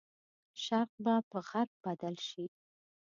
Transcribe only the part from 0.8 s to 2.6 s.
به په غرب بدل شي.